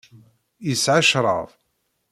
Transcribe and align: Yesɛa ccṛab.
Yesɛa 0.67 1.01
ccṛab. 1.09 1.49